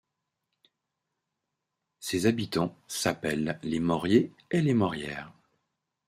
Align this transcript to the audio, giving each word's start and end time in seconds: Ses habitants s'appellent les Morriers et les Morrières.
Ses 1.99 2.25
habitants 2.25 2.75
s'appellent 2.87 3.59
les 3.61 3.79
Morriers 3.79 4.33
et 4.49 4.63
les 4.63 4.73
Morrières. 4.73 5.31